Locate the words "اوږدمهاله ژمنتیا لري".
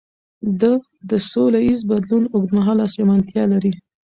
2.33-3.71